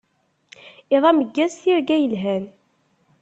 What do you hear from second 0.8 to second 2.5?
Iḍ ameggaz, tirga yelhan.